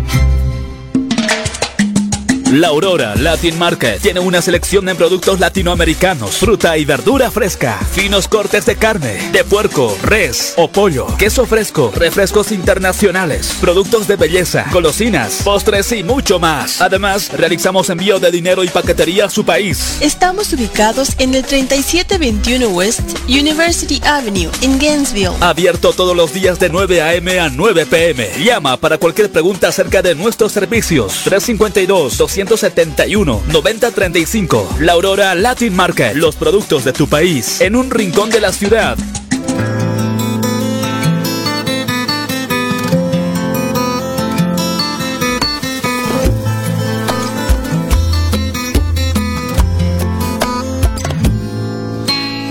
[2.53, 8.29] La Aurora Latin Market tiene una selección de productos latinoamericanos, fruta y verdura fresca, finos
[8.29, 14.65] cortes de carne, de puerco, res o pollo, queso fresco, refrescos internacionales, productos de belleza,
[14.73, 16.81] golosinas, postres y mucho más.
[16.81, 19.99] Además, realizamos envío de dinero y paquetería a su país.
[20.01, 25.35] Estamos ubicados en el 3721 West University Avenue, en Gainesville.
[25.41, 27.41] Abierto todos los días de 9 a.m.
[27.41, 28.31] a 9 p.m.
[28.39, 31.23] Llama para cualquier pregunta acerca de nuestros servicios.
[31.25, 34.77] 352 200 171 9035.
[34.81, 36.15] La Aurora Latin Market.
[36.17, 38.99] Los productos de tu país en un rincón de la ciudad.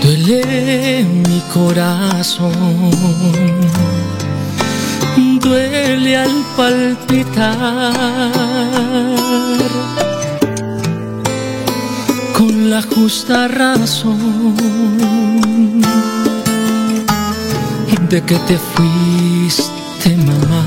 [0.02, 2.90] Duele mi corazón
[5.46, 7.92] duele al palpitar
[12.70, 14.56] la justa razón
[18.10, 20.64] de que te fuiste mamá.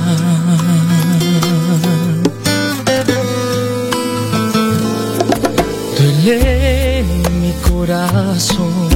[5.98, 7.04] Duele
[7.42, 8.90] mi corazón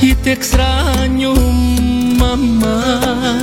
[0.00, 1.34] y te extraño
[2.18, 3.40] mamá.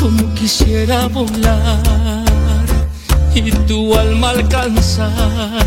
[0.00, 2.17] Como quisiera volar
[3.68, 5.66] tu alma alcanzar,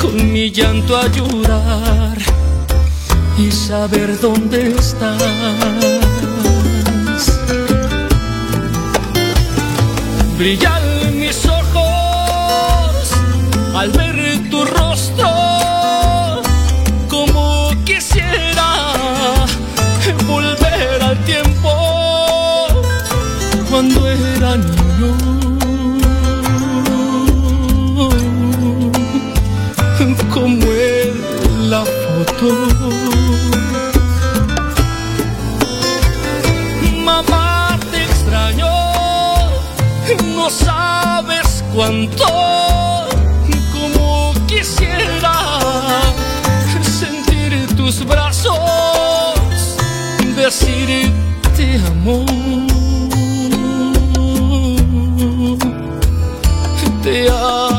[0.00, 2.16] con mi llanto a llorar
[3.36, 5.18] y saber dónde estás.
[10.38, 13.10] Brillan mis ojos
[13.74, 13.90] al
[43.72, 45.34] como quisiera
[46.80, 48.60] sentir tus brazos
[50.36, 52.26] decirte amor.
[57.02, 57.71] Te amo,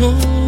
[0.00, 0.39] era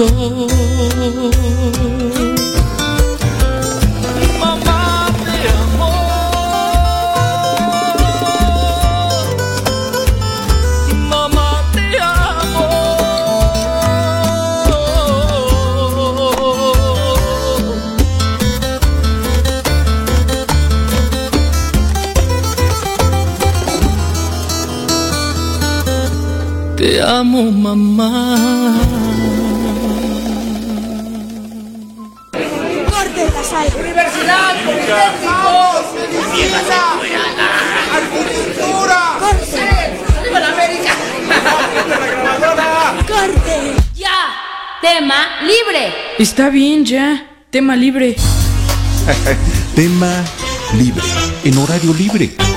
[0.00, 1.30] cuánto
[4.38, 5.90] mamá te amo
[11.08, 12.68] Mamá, te amo.
[26.76, 28.89] Te amo, mamá.
[36.42, 37.50] ¡Argentina!
[37.94, 39.16] ¡Agricultura!
[39.18, 39.60] ¡Corte!
[40.18, 40.92] ¡Arriba la América!
[41.88, 42.96] la grabadora!
[43.06, 43.74] ¡Corte!
[43.94, 44.40] ¡Ya!
[44.80, 45.92] Tema libre.
[46.18, 47.26] Está bien, ya.
[47.50, 48.16] Tema libre.
[49.74, 50.24] Tema
[50.74, 51.04] libre.
[51.44, 52.49] En horario libre.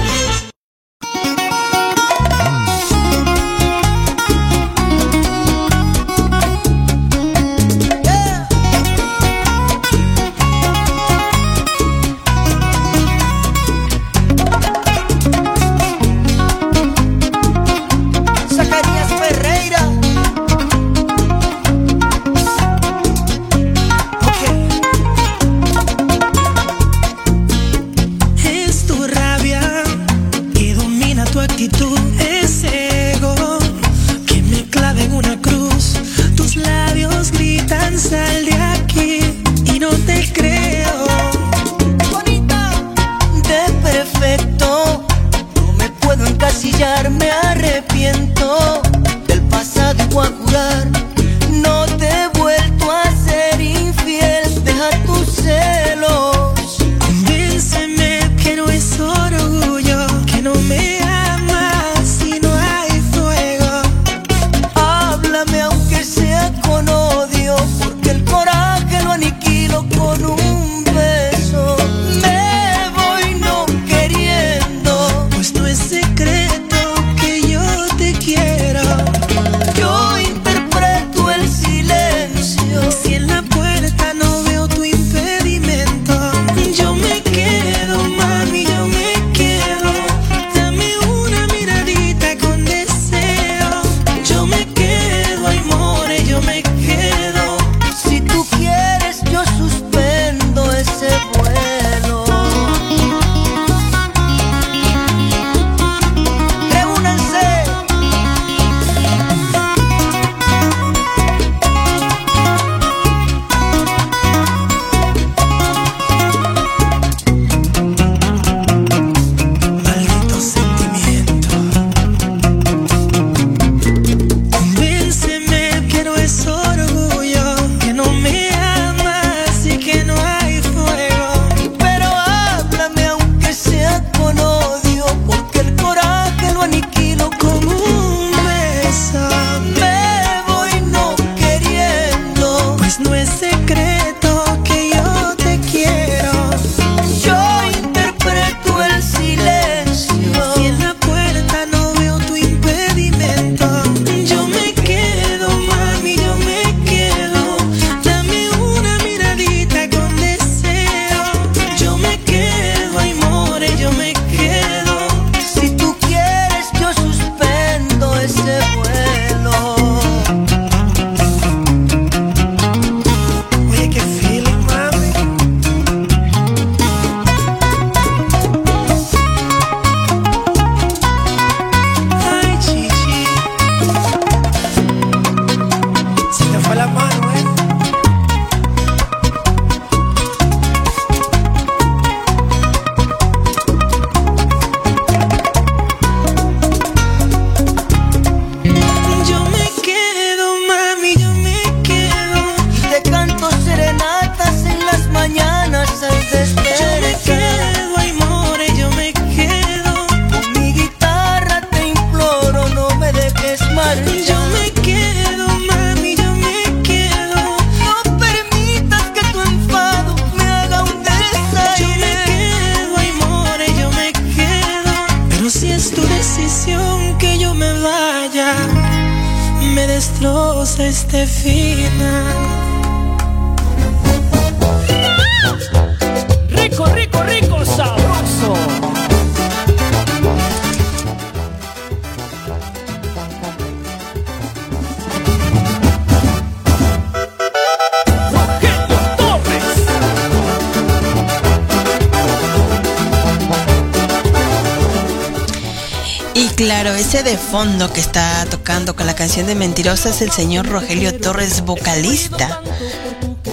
[256.64, 261.66] De fondo que está tocando con la canción de Mentirosa es el señor Rogelio Torres,
[261.66, 262.62] vocalista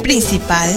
[0.00, 0.70] principal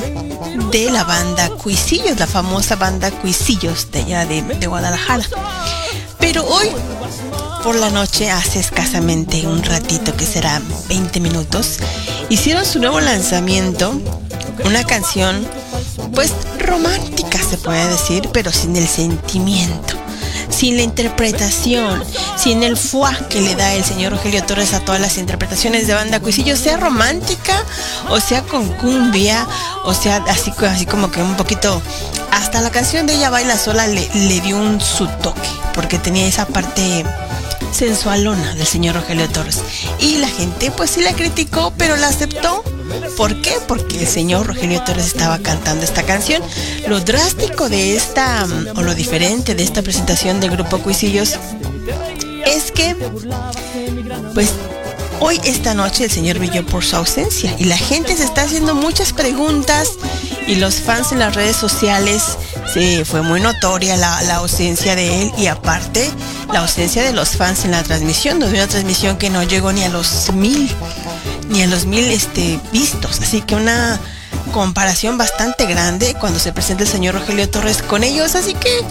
[0.72, 5.24] de la banda Cuisillos, la famosa banda Cuisillos de allá de, de Guadalajara.
[6.20, 6.70] Pero hoy,
[7.64, 10.60] por la noche, hace escasamente un ratito, que será
[10.90, 11.78] 20 minutos,
[12.30, 13.94] hicieron su nuevo lanzamiento,
[14.66, 15.48] una canción,
[16.16, 20.03] pues romántica se puede decir, pero sin el sentimiento
[20.54, 22.04] sin la interpretación,
[22.38, 25.94] sin el fuá que le da el señor Rogelio Torres a todas las interpretaciones de
[25.94, 27.64] banda Cuisillo, sea romántica
[28.10, 29.48] o sea con cumbia,
[29.84, 31.82] o sea así, así como que un poquito,
[32.32, 36.28] hasta la canción de ella baila sola le, le dio un su toque, porque tenía
[36.28, 37.04] esa parte
[37.72, 39.62] sensualona del señor Rogelio Torres.
[40.00, 42.64] Y la gente pues sí la criticó, pero la aceptó.
[43.18, 43.54] ¿Por qué?
[43.68, 46.42] Porque el señor Rogelio Torres estaba cantando esta canción.
[46.88, 51.38] Lo drástico de esta, o lo diferente de esta presentación del grupo Cuisillos,
[52.46, 52.96] es que,
[54.34, 54.50] pues,
[55.20, 58.76] hoy, esta noche, el señor brilló por su ausencia y la gente se está haciendo
[58.76, 59.90] muchas preguntas
[60.48, 62.38] y los fans en las redes sociales
[62.74, 66.10] sí, fue muy notoria la, la, ausencia de él y aparte
[66.52, 69.84] la ausencia de los fans en la transmisión, donde una transmisión que no llegó ni
[69.84, 70.70] a los mil,
[71.54, 74.00] ni a los mil este, vistos, así que una
[74.52, 78.82] comparación bastante grande cuando se presenta el señor Rogelio Torres con ellos, así que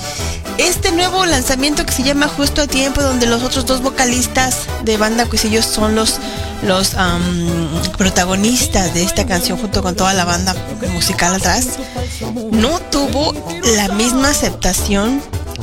[0.59, 4.97] este nuevo lanzamiento que se llama Justo a Tiempo, donde los otros dos vocalistas de
[4.97, 6.19] banda Cuisillos son los,
[6.63, 10.55] los um, protagonistas de esta canción junto con toda la banda
[10.93, 11.67] musical atrás,
[12.53, 13.35] no tuvo
[13.77, 15.21] la misma aceptación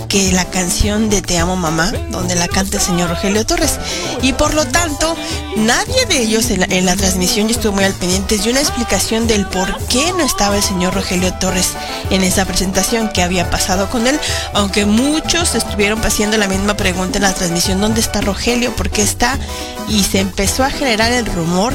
[0.10, 3.80] que la canción de Te amo mamá, donde la canta el señor Rogelio Torres.
[4.24, 5.16] Y por lo tanto,
[5.56, 9.46] nadie de ellos en la, transmisión, yo estuve muy al pendiente, dio una explicación del
[9.46, 11.74] por qué no estaba el señor Rogelio Torres
[12.10, 14.20] en esa presentación, qué había pasado con él,
[14.54, 18.76] aunque muchos estuvieron haciendo la misma pregunta en la transmisión, ¿dónde está Rogelio?
[18.76, 19.38] ¿Por qué está?
[19.88, 21.74] Y se empezó a generar el rumor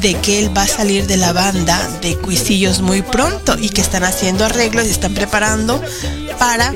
[0.00, 3.80] de que él va a salir de la banda de Cuisillos muy pronto y que
[3.80, 5.80] están haciendo arreglos y están preparando
[6.38, 6.72] para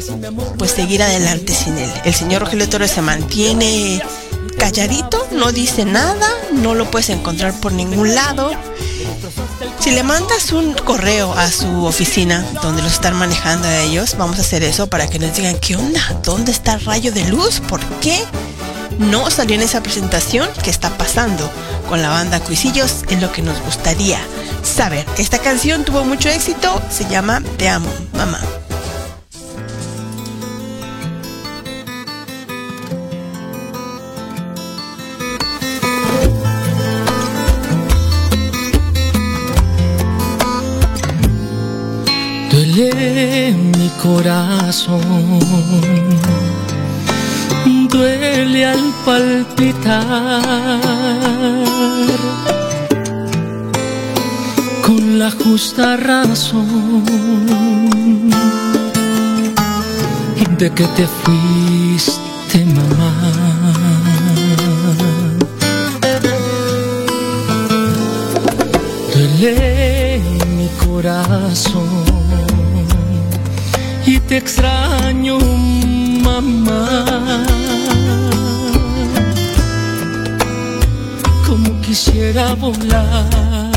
[0.59, 1.91] pues seguir adelante sin él.
[2.05, 4.03] El señor Rogelio Torres se mantiene
[4.59, 8.51] calladito, no dice nada, no lo puedes encontrar por ningún lado.
[9.81, 14.39] Si le mandas un correo a su oficina donde lo están manejando a ellos, vamos
[14.39, 17.61] a hacer eso para que nos digan qué onda, dónde está el rayo de luz,
[17.61, 18.25] por qué
[18.99, 21.51] no salió en esa presentación, qué está pasando
[21.89, 24.19] con la banda Cuisillos, es lo que nos gustaría
[24.63, 25.07] saber.
[25.19, 28.41] Esta canción tuvo mucho éxito, se llama Te amo, mamá.
[42.51, 45.03] Duele mi corazón,
[47.97, 50.43] duele al palpitar
[54.87, 57.07] con la justa razón
[60.59, 63.13] de que te fuiste, mamá.
[69.13, 70.23] Duele
[70.57, 72.05] mi corazón
[74.07, 75.39] y te extraño,
[76.25, 77.46] mamá.
[81.87, 83.71] Quisiera volar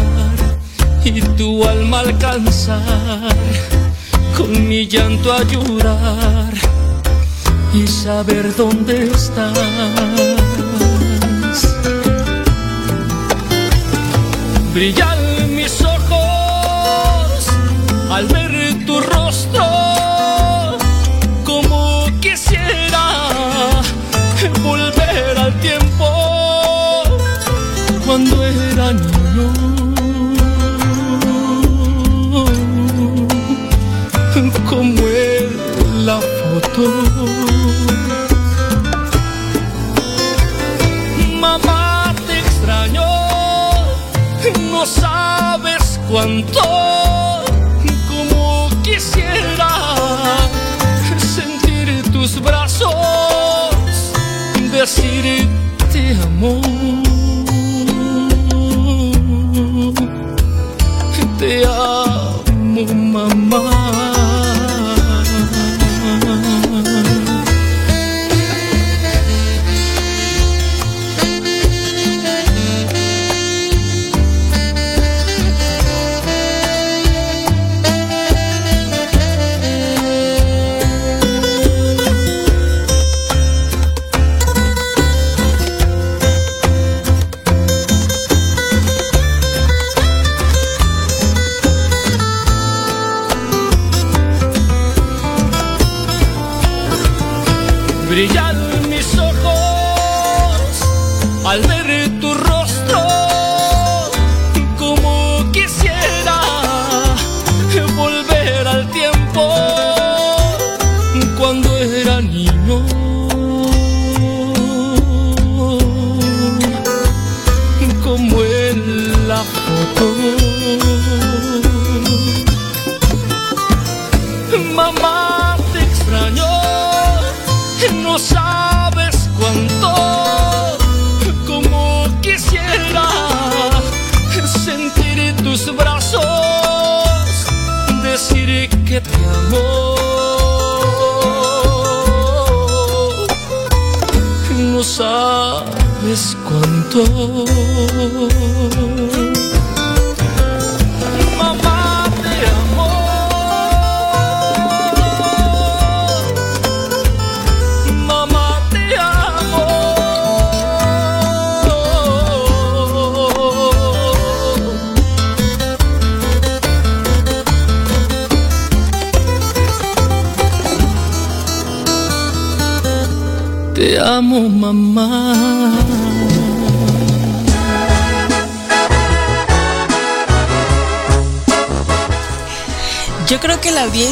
[1.05, 3.35] y tu alma alcanzar,
[4.35, 6.53] con mi llanto a llorar
[7.71, 9.53] y saber dónde estás.
[14.73, 15.18] Brillan
[46.09, 46.61] cuánto,
[48.07, 49.69] como quisiera
[51.17, 52.95] sentir tus brazos
[54.71, 55.47] decir
[55.91, 56.15] te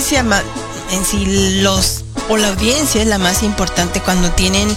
[0.07, 0.43] audiencia
[0.93, 4.69] en sí los o la audiencia es la más importante cuando tienen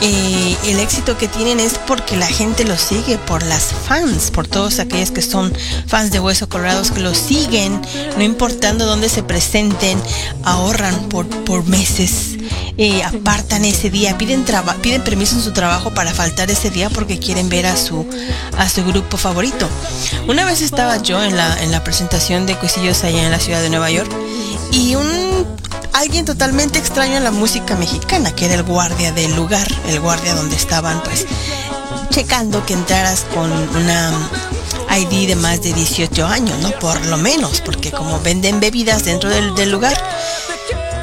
[0.00, 4.48] eh, el éxito que tienen es porque la gente los sigue por las fans, por
[4.48, 5.52] todos aquellos que son
[5.86, 7.80] fans de Hueso Colorados que los siguen,
[8.16, 10.00] no importando dónde se presenten,
[10.42, 12.36] ahorran por, por meses,
[12.76, 14.44] eh, apartan ese día, piden
[14.80, 18.04] piden permiso en su trabajo para faltar ese día porque quieren ver a su
[18.58, 19.68] a su grupo favorito.
[20.26, 23.60] Una vez estaba yo en la en la presentación de Cuisillos allá en la ciudad
[23.60, 24.10] de Nueva York
[24.72, 25.46] y un
[25.92, 30.34] alguien totalmente extraño a la música mexicana, que era el guardia del lugar, el guardia
[30.34, 31.26] donde estaban pues
[32.10, 34.12] checando que entraras con una
[34.96, 36.70] ID de más de 18 años, ¿no?
[36.78, 39.96] Por lo menos, porque como venden bebidas dentro del, del lugar.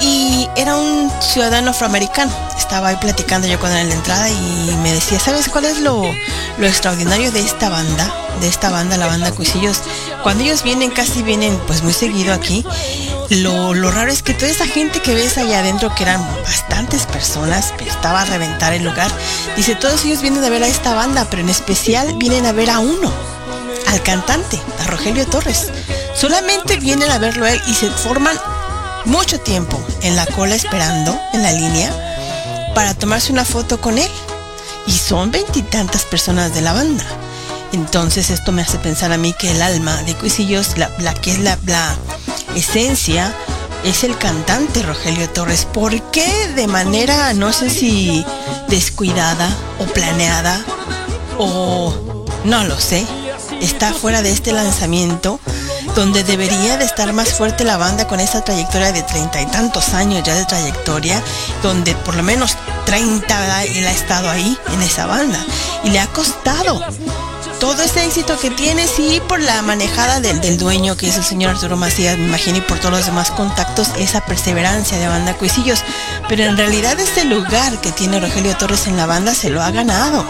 [0.02, 2.32] Y era un ciudadano afroamericano.
[2.58, 5.80] Estaba ahí platicando yo con él en la entrada y me decía, ¿sabes cuál es
[5.80, 6.04] lo,
[6.58, 8.14] lo extraordinario de esta banda?
[8.40, 9.82] De esta banda, la banda Cuisillos.
[10.24, 12.64] Cuando ellos vienen, casi vienen pues muy seguido aquí.
[13.30, 17.06] Lo, lo raro es que toda esa gente que ves allá adentro, que eran bastantes
[17.06, 19.12] personas, estaba a reventar el lugar,
[19.56, 22.72] dice, todos ellos vienen a ver a esta banda, pero en especial vienen a ver
[22.72, 23.14] a uno,
[23.88, 25.68] al cantante, a Rogelio Torres.
[26.16, 28.38] Solamente vienen a verlo a él y se forman
[29.06, 31.94] mucho tiempo en la cola esperando, en la línea,
[32.74, 34.10] para tomarse una foto con él.
[34.88, 37.06] Y son veintitantas personas de la banda.
[37.74, 41.32] Entonces esto me hace pensar a mí que el alma de Cuisillos, la, la que
[41.32, 41.96] es la, la
[42.56, 43.34] esencia,
[43.84, 45.66] es el cantante Rogelio Torres.
[45.66, 48.26] ¿Por qué de manera, no sé si
[48.68, 50.60] descuidada o planeada
[51.38, 53.06] o no lo sé,
[53.62, 55.40] está fuera de este lanzamiento
[55.96, 59.94] donde debería de estar más fuerte la banda con esta trayectoria de treinta y tantos
[59.94, 61.22] años ya de trayectoria,
[61.64, 63.66] donde por lo menos 30 ¿verdad?
[63.66, 65.40] él ha estado ahí en esa banda
[65.84, 66.82] y le ha costado
[67.60, 71.24] todo ese éxito que tiene, sí, por la manejada del, del dueño, que es el
[71.24, 75.34] señor Arturo Macías, me imagino, y por todos los demás contactos, esa perseverancia de banda
[75.34, 75.84] Cuisillos.
[76.28, 79.72] Pero en realidad este lugar que tiene Rogelio Torres en la banda se lo ha
[79.72, 80.26] ganado.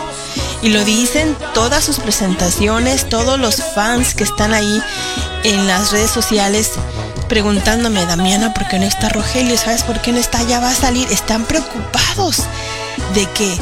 [0.62, 4.82] Y lo dicen todas sus presentaciones, todos los fans que están ahí
[5.44, 6.72] en las redes sociales
[7.30, 9.56] preguntándome, Damiana, ¿por qué no está Rogelio?
[9.56, 10.42] ¿Sabes por qué no está?
[10.44, 11.08] Ya va a salir.
[11.12, 12.44] Están preocupados
[13.14, 13.58] de que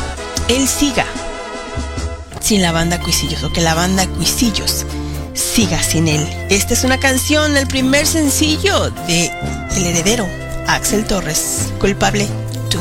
[0.48, 1.06] él siga
[2.40, 4.86] sin la banda Cuisillos o que la banda Cuisillos
[5.34, 6.26] siga sin él.
[6.50, 9.32] Esta es una canción, el primer sencillo de
[9.76, 10.28] El Heredero,
[10.68, 12.28] Axel Torres, culpable
[12.70, 12.80] tú.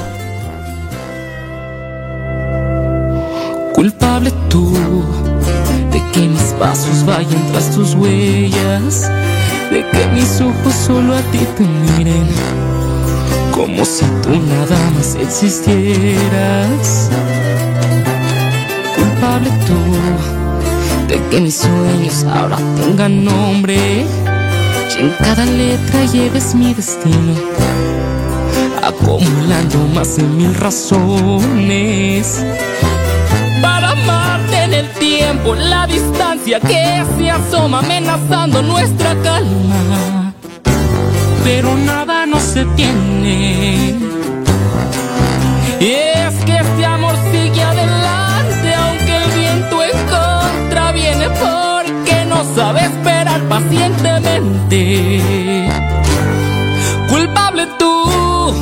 [3.74, 4.72] Culpable tú
[5.92, 9.10] de que mis pasos vayan tras tus huellas,
[9.70, 12.26] de que mis ojos solo a ti te miren,
[13.52, 17.10] como si tú nada más existieras.
[19.16, 26.74] Culpable tú de que mis sueños ahora tengan nombre y en cada letra lleves mi
[26.74, 27.32] destino,
[28.82, 32.44] acumulando más de mil razones
[33.62, 40.34] para amarte en el tiempo, la distancia que se asoma amenazando nuestra calma.
[41.42, 44.15] Pero nada nos detiene.
[52.56, 55.20] Sabe esperar pacientemente.
[57.08, 58.54] Culpable tú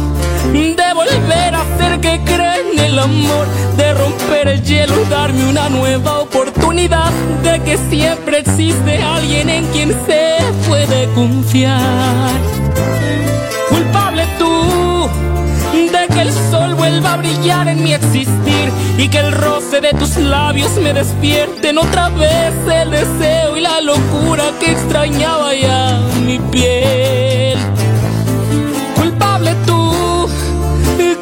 [0.53, 5.69] de volver a hacer que crea en el amor, de romper el hielo, darme una
[5.69, 7.13] nueva oportunidad,
[7.45, 12.33] de que siempre existe alguien en quien se puede confiar.
[13.71, 14.84] Culpable tú
[16.15, 20.17] que el sol vuelva a brillar en mi existir y que el roce de tus
[20.17, 27.59] labios me despierten otra vez el deseo y la locura que extrañaba ya mi piel.
[28.95, 30.29] Culpable tú,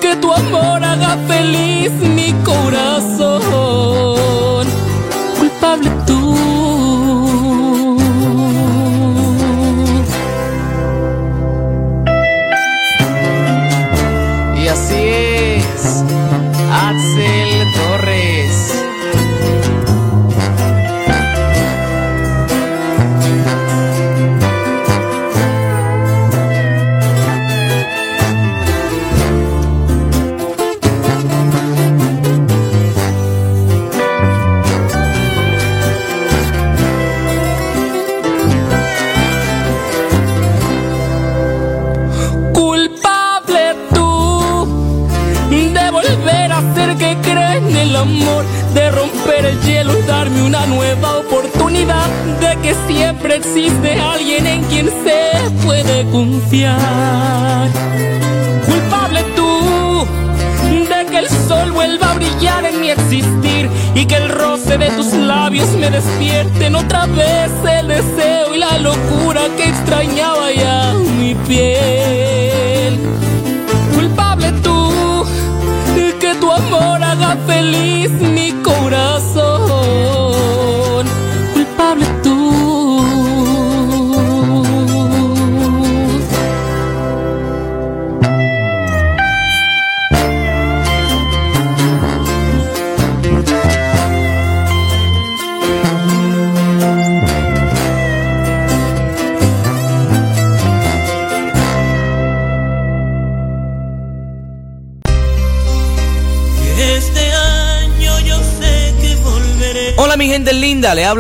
[0.01, 4.52] que tu amor haga feliz mi corazón.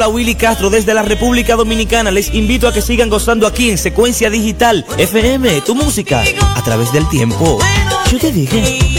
[0.02, 2.10] Habla Willy Castro desde la República Dominicana.
[2.10, 6.24] Les invito a que sigan gozando aquí en Secuencia Digital FM, tu música
[6.56, 7.58] a través del tiempo.
[8.10, 8.91] Yo te dije.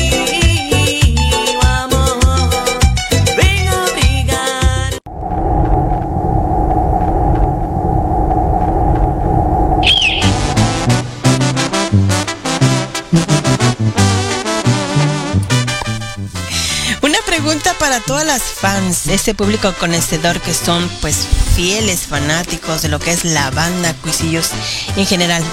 [17.44, 23.00] Pregunta para todas las fans, ese público conocedor que son pues fieles fanáticos de lo
[23.00, 24.52] que es la banda Cuisillos
[24.96, 25.44] en general.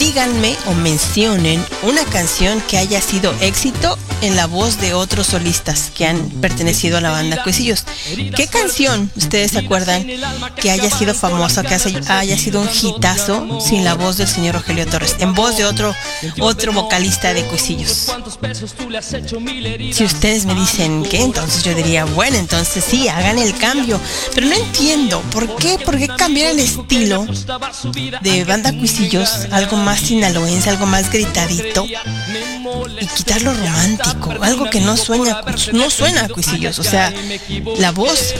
[0.00, 5.90] Díganme o mencionen una canción que haya sido éxito en la voz de otros solistas
[5.94, 7.84] que han pertenecido a la banda Cuisillos.
[8.34, 10.06] ¿Qué canción ustedes se acuerdan
[10.56, 11.74] que haya sido famosa, que
[12.08, 15.94] haya sido un hitazo sin la voz del señor Rogelio Torres, en voz de otro
[16.40, 18.12] otro vocalista de Cuisillos?
[19.92, 24.00] Si ustedes me dicen que, entonces yo diría, bueno, entonces sí, hagan el cambio.
[24.34, 25.78] Pero no entiendo, ¿por qué?
[25.78, 27.26] ¿Por qué cambiar el estilo
[28.22, 29.46] de banda Cuisillos?
[29.50, 31.86] Algo más sinaloense, algo más gritadito.
[33.00, 36.78] Y quitar lo romántico, algo que no suena, no suena a Cuisillos.
[36.78, 37.12] O sea,
[37.78, 38.34] la voz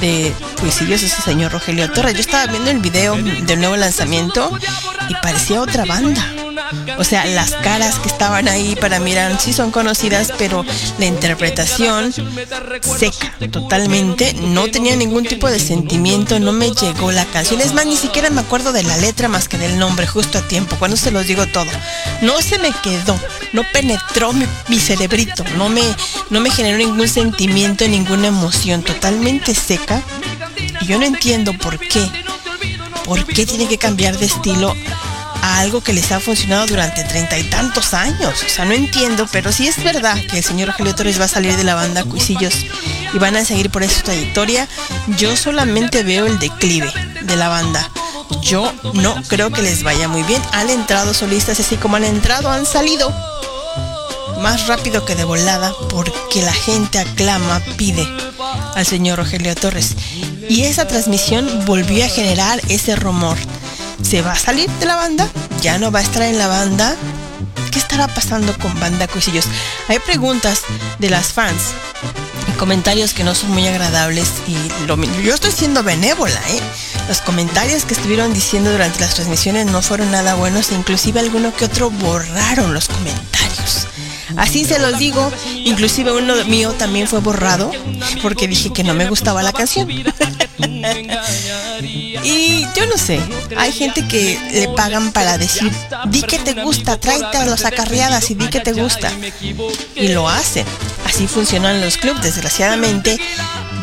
[0.00, 2.14] de Cuisillos es el señor Rogelio Torres.
[2.14, 4.58] Yo estaba viendo el video del nuevo lanzamiento
[5.08, 6.26] y parecía otra banda.
[6.98, 10.64] O sea, las caras que estaban ahí para mirar sí son conocidas, pero
[10.98, 12.12] la interpretación
[12.98, 14.34] seca totalmente.
[14.34, 17.60] No tenía ningún tipo de sentimiento, no me llegó la canción.
[17.60, 20.42] Es más, ni siquiera me acuerdo de la letra más que del nombre, justo a
[20.42, 21.70] tiempo, cuando se los digo todo.
[22.20, 23.18] No se me quedó,
[23.52, 25.82] no penetró mi, cerebrito, no me,
[26.30, 30.02] no me generó ningún sentimiento, ninguna emoción, totalmente seca.
[30.80, 32.08] Y yo no entiendo por qué.
[33.04, 34.76] ¿Por qué tiene que cambiar de estilo
[35.42, 38.42] a algo que les ha funcionado durante treinta y tantos años.
[38.46, 41.28] O sea, no entiendo, pero sí es verdad que el señor Rogelio Torres va a
[41.28, 42.54] salir de la banda Cuisillos
[43.12, 44.68] y van a seguir por esa trayectoria.
[45.18, 46.90] Yo solamente veo el declive
[47.22, 47.90] de la banda.
[48.40, 50.40] Yo no creo que les vaya muy bien.
[50.52, 53.12] Han entrado solistas así como han entrado, han salido
[54.40, 58.08] más rápido que de volada porque la gente aclama, pide
[58.74, 59.96] al señor Rogelio Torres.
[60.48, 63.38] Y esa transmisión volvió a generar ese rumor
[64.00, 65.28] ¿Se va a salir de la banda?
[65.60, 66.96] ¿Ya no va a estar en la banda?
[67.70, 69.46] ¿Qué estará pasando con Banda Cuisillos?
[69.88, 70.62] Hay preguntas
[70.98, 71.72] de las fans
[72.48, 76.60] y comentarios que no son muy agradables y lo, yo estoy siendo benévola, ¿eh?
[77.08, 81.54] Los comentarios que estuvieron diciendo durante las transmisiones no fueron nada buenos e inclusive alguno
[81.54, 83.86] que otro borraron los comentarios.
[84.36, 87.70] Así se los digo, inclusive uno mío también fue borrado
[88.22, 89.88] porque dije que no me gustaba la canción.
[90.58, 93.20] Y yo no sé,
[93.56, 95.70] hay gente que le pagan para decir,
[96.06, 99.10] di que te gusta, tráete a los acarreadas y di que te gusta.
[99.94, 100.66] Y lo hacen.
[101.06, 103.18] Así funcionan los clubs, desgraciadamente.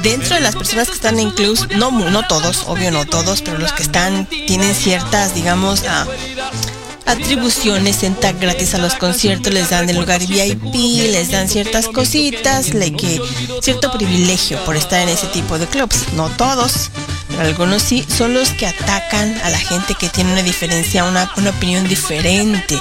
[0.02, 3.58] Dentro de las personas que están en clubs, no, no todos, obvio no todos, pero
[3.58, 6.06] los que están tienen ciertas, digamos, ah,
[7.10, 12.74] atribuciones, entran gratis a los conciertos, les dan el lugar VIP, les dan ciertas cositas,
[12.74, 13.20] le que
[13.62, 16.14] cierto privilegio por estar en ese tipo de clubs.
[16.14, 16.92] No todos,
[17.30, 21.32] pero algunos sí, son los que atacan a la gente que tiene una diferencia, una,
[21.36, 22.80] una opinión diferente.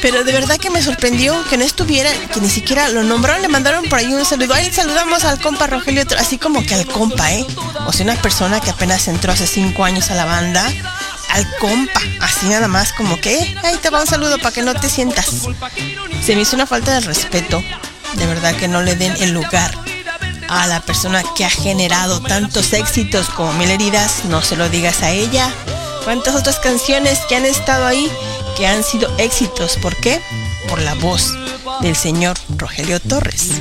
[0.00, 3.48] Pero de verdad que me sorprendió que no estuviera, que ni siquiera lo nombraron, le
[3.48, 4.54] mandaron por ahí un saludo.
[4.54, 7.44] Ahí saludamos al compa Rogelio, así como que al compa, ¿eh?
[7.86, 10.70] O sea, una persona que apenas entró hace cinco años a la banda
[11.30, 14.74] al compa, así nada más como que, ahí te va un saludo para que no
[14.74, 15.48] te sientas.
[16.24, 17.62] Se me hizo una falta de respeto,
[18.14, 19.72] de verdad que no le den el lugar
[20.48, 25.02] a la persona que ha generado tantos éxitos como Mil Heridas, no se lo digas
[25.02, 25.52] a ella.
[26.04, 28.10] ¿Cuántas otras canciones que han estado ahí
[28.56, 29.76] que han sido éxitos?
[29.76, 30.20] ¿Por qué?
[30.68, 31.34] Por la voz
[31.80, 33.60] del señor Rogelio Torres.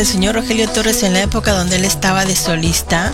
[0.00, 3.12] Del señor Rogelio Torres, en la época donde él estaba de solista,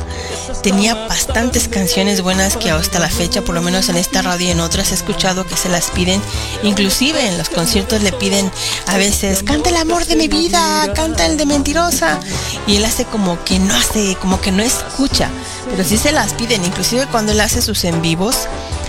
[0.62, 4.50] tenía bastantes canciones buenas que hasta la fecha, por lo menos en esta radio y
[4.52, 6.22] en otras, he escuchado que se las piden.
[6.62, 8.52] Inclusive en los conciertos le piden
[8.86, 12.20] a veces, canta el amor de mi vida, canta el de mentirosa.
[12.68, 15.28] Y él hace como que no hace, como que no escucha.
[15.68, 18.46] Pero sí se las piden, inclusive cuando él hace sus en vivos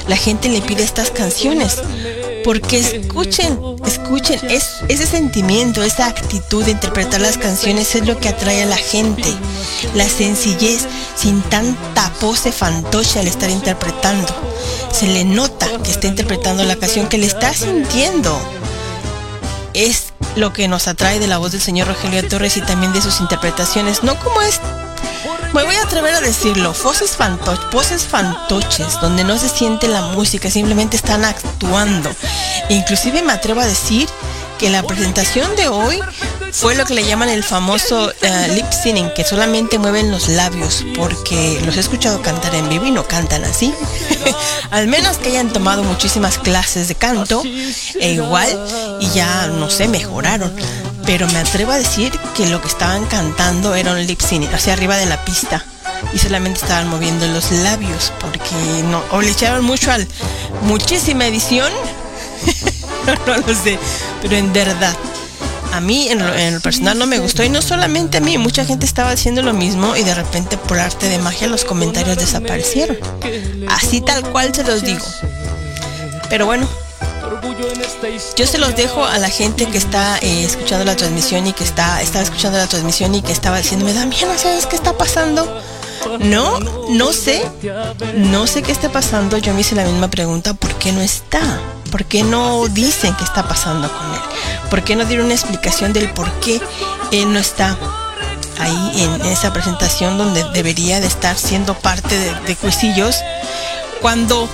[0.07, 1.81] la gente le pide estas canciones.
[2.43, 8.29] Porque escuchen, escuchen, es, ese sentimiento, esa actitud de interpretar las canciones es lo que
[8.29, 9.27] atrae a la gente.
[9.95, 14.27] La sencillez, sin tanta pose fantoche al estar interpretando.
[14.91, 18.39] Se le nota que está interpretando la canción, que le está sintiendo.
[19.73, 23.01] Es lo que nos atrae de la voz del señor Rogelio Torres y también de
[23.01, 24.59] sus interpretaciones, no como es
[25.57, 30.95] me voy a atrever a decirlo, voces, fantoches, donde no se siente la música, simplemente
[30.95, 32.11] están actuando.
[32.69, 34.07] Inclusive me atrevo a decir
[34.59, 35.99] que la presentación de hoy
[36.51, 40.85] fue lo que le llaman el famoso eh, lip syncing, que solamente mueven los labios,
[40.95, 43.73] porque los he escuchado cantar en vivo y no cantan así.
[44.69, 47.41] Al menos que hayan tomado muchísimas clases de canto,
[47.99, 48.47] e igual,
[48.99, 50.53] y ya, no sé, mejoraron
[51.07, 54.73] pero me atrevo a decir que lo que estaban cantando era un lip sync, hacia
[54.73, 55.63] arriba de la pista.
[56.13, 60.05] Y solamente estaban moviendo los labios, porque no, o le echaron mucho al,
[60.63, 61.71] muchísima edición.
[63.25, 63.79] no lo sé,
[64.21, 64.95] pero en verdad,
[65.71, 68.85] a mí en lo, personal no me gustó y no solamente a mí, mucha gente
[68.85, 72.97] estaba haciendo lo mismo y de repente por arte de magia los comentarios desaparecieron.
[73.69, 75.05] Así tal cual se los digo.
[76.29, 76.67] Pero bueno,
[78.35, 81.63] yo se los dejo a la gente que está eh, escuchando la transmisión y que
[81.63, 85.61] está, está escuchando la transmisión y que estaba diciéndome, Damián, ¿no sabes qué está pasando?
[86.19, 87.43] No, no sé,
[88.15, 89.37] no sé qué está pasando.
[89.37, 91.41] Yo me hice la misma pregunta, ¿por qué no está?
[91.91, 94.21] ¿Por qué no dicen qué está pasando con él?
[94.69, 96.61] ¿Por qué no dieron una explicación del por qué
[97.11, 97.77] él no está
[98.59, 103.17] ahí en esa presentación donde debería de estar siendo parte de, de Cuisillos?
[104.01, 104.47] Cuando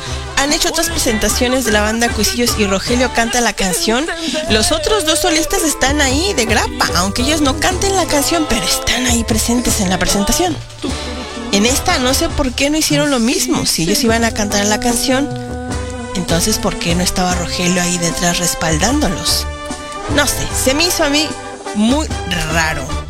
[0.44, 4.06] han hecho otras presentaciones de la banda Cuisillos y Rogelio canta la canción.
[4.50, 8.62] Los otros dos solistas están ahí de grapa, aunque ellos no canten la canción, pero
[8.66, 10.56] están ahí presentes en la presentación.
[11.54, 13.66] En esta no sé por qué no hicieron lo mismo.
[13.66, 15.30] Si ellos iban a cantar la canción,
[16.16, 19.48] entonces ¿por qué no estaba Rogelio ahí detrás respaldándolos?
[20.14, 21.26] No sé, se me hizo a mí
[21.76, 22.06] muy
[22.52, 23.03] raro.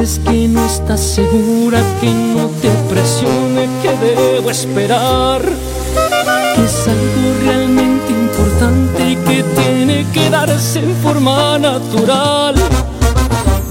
[0.00, 5.40] Es que no estás segura, que no te presione, que debo esperar.
[6.54, 12.54] Que es algo realmente importante y que tiene que darse en forma natural.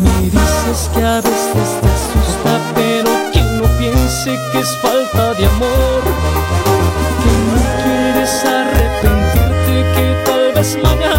[0.04, 5.46] Me dices que a veces te asusta, pero que no piense que es falta de
[5.46, 6.02] amor.
[7.22, 11.15] Que no quieres arrepentirte, que tal vez mañana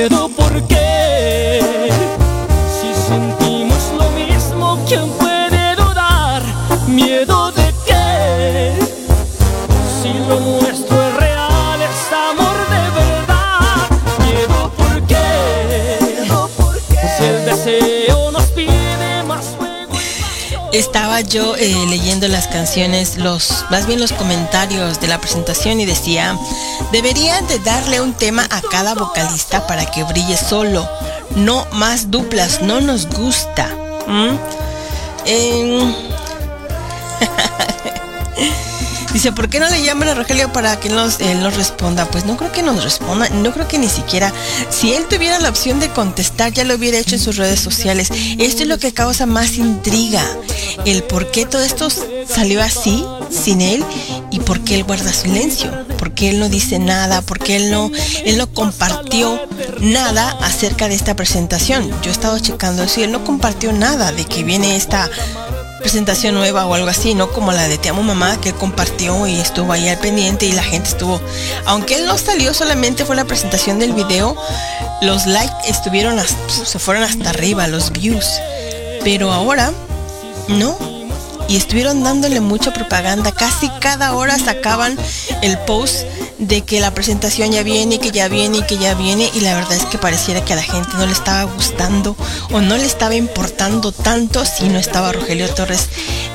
[0.00, 1.60] miedo porque
[2.80, 5.19] si sentimos lo mismo que
[20.80, 25.84] Estaba yo eh, leyendo las canciones, los, más bien los comentarios de la presentación y
[25.84, 26.38] decía,
[26.90, 30.88] deberían de darle un tema a cada vocalista para que brille solo,
[31.36, 33.68] no más duplas, no nos gusta.
[34.06, 34.38] ¿Mm?
[39.12, 42.06] Dice, ¿por qué no le llaman a Rogelio para que nos, él nos responda?
[42.06, 44.32] Pues no creo que nos responda, no creo que ni siquiera,
[44.70, 48.10] si él tuviera la opción de contestar, ya lo hubiera hecho en sus redes sociales.
[48.38, 50.24] Esto es lo que causa más intriga,
[50.84, 53.84] el por qué todo esto salió así, sin él,
[54.30, 57.70] y por qué él guarda silencio, por qué él no dice nada, por qué él
[57.70, 57.90] no,
[58.24, 59.40] él no compartió
[59.80, 61.90] nada acerca de esta presentación.
[62.02, 65.10] Yo he estado checando eso y él no compartió nada de que viene esta
[65.80, 69.40] presentación nueva o algo así, no como la de Te amo mamá que compartió y
[69.40, 71.20] estuvo ahí al pendiente y la gente estuvo,
[71.66, 74.36] aunque él no salió solamente fue la presentación del video,
[75.02, 78.26] los likes estuvieron se fueron hasta arriba, los views,
[79.02, 79.72] pero ahora
[80.48, 80.99] no.
[81.50, 83.32] Y estuvieron dándole mucha propaganda.
[83.32, 84.96] Casi cada hora sacaban
[85.42, 86.04] el post
[86.38, 89.54] de que la presentación ya viene, que ya viene y que ya viene y la
[89.54, 92.16] verdad es que pareciera que a la gente no le estaba gustando
[92.52, 95.88] o no le estaba importando tanto si no estaba Rogelio Torres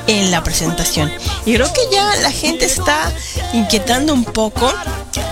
[0.06, 1.10] en la presentación.
[1.44, 3.10] Y creo que ya la gente está
[3.52, 4.70] inquietando un poco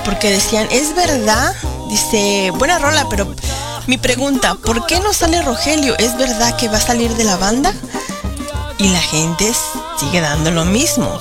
[0.04, 1.54] porque decían, es verdad,
[1.90, 3.32] dice, buena rola, pero
[3.86, 5.94] mi pregunta, ¿por qué no sale Rogelio?
[5.98, 7.72] ¿Es verdad que va a salir de la banda?
[8.78, 9.52] Y la gente
[9.98, 11.20] sigue dando lo mismo.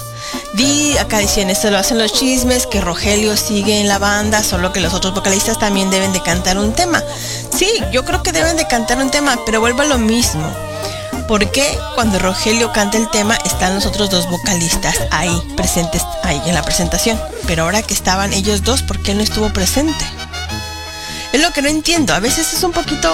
[0.54, 4.72] Di, acá decían, esto lo hacen los chismes, que Rogelio sigue en la banda, solo
[4.72, 7.02] que los otros vocalistas también deben de cantar un tema.
[7.56, 10.44] Sí, yo creo que deben de cantar un tema, pero vuelvo a lo mismo.
[11.28, 16.54] Porque cuando Rogelio canta el tema están los otros dos vocalistas ahí, presentes ahí en
[16.54, 17.20] la presentación?
[17.48, 20.06] Pero ahora que estaban ellos dos, ¿por qué no estuvo presente?
[21.32, 22.14] Es lo que no entiendo.
[22.14, 23.12] A veces es un poquito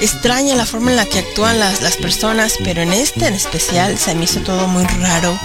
[0.00, 3.98] extraña la forma en la que actúan las, las personas, pero en este en especial
[3.98, 5.38] se me hizo todo muy raro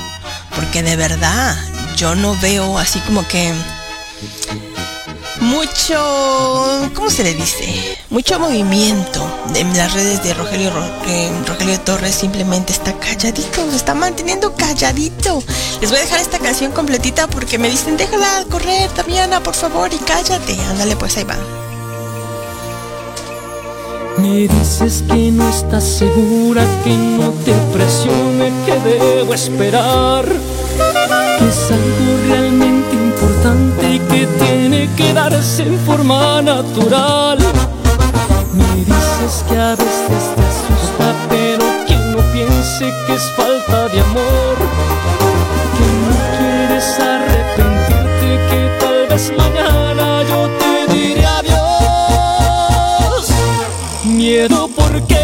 [0.56, 1.56] porque de verdad
[1.96, 3.54] yo no veo así como que
[5.42, 7.98] mucho, ¿cómo se le dice?
[8.10, 10.72] Mucho movimiento en las redes de Rogelio,
[11.48, 15.44] Rogelio Torres simplemente está calladito, se está manteniendo calladito.
[15.82, 19.92] Les voy a dejar esta canción completita porque me dicen, déjala correr, Tamiana, por favor,
[19.92, 20.60] y cállate.
[20.70, 21.61] Ándale, pues ahí va.
[24.18, 30.26] Me dices que no estás segura, que no te presione, que debo esperar.
[30.26, 37.38] Que es algo realmente importante y que tiene que darse en forma natural.
[38.54, 44.02] Me dices que a veces te asusta, pero que no piense que es falta de
[44.02, 44.58] amor.
[45.78, 49.81] Que no quieres arrepentirte, que tal vez mañana
[54.42, 55.21] Miedo porque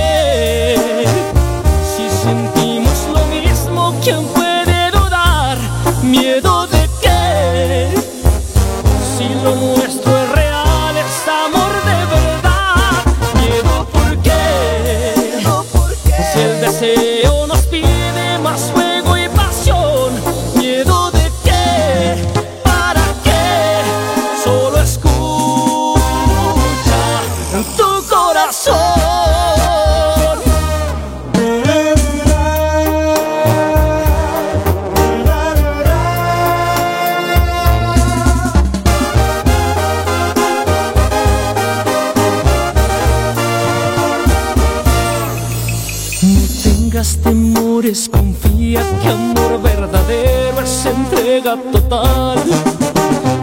[51.38, 52.39] entrega total.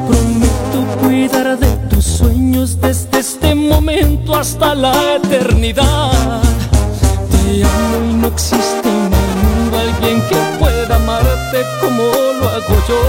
[0.08, 6.42] Prometo cuidar de tus sueños desde este momento hasta la eternidad.
[7.30, 12.02] Te amo y no existe en el mundo alguien que pueda amarte como
[12.40, 13.02] lo hago yo.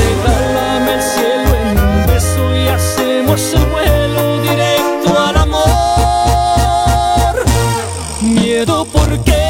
[0.00, 5.64] Regálame el cielo en un beso y hacemos el vuelo directo al amor.
[8.20, 9.47] Miedo porque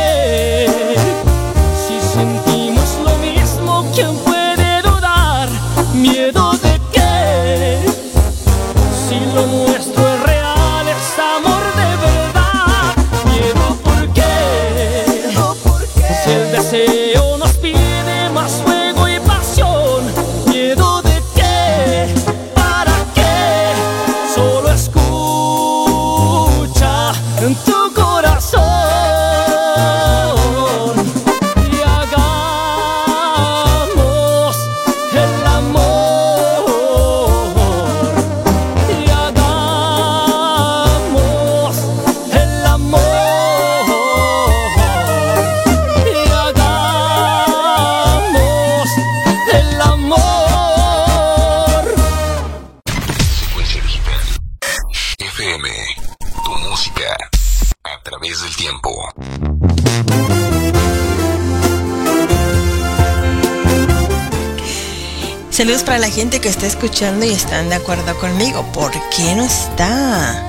[65.59, 68.65] Saludos para la gente que está escuchando y están de acuerdo conmigo.
[68.73, 70.41] ¿Por qué no está?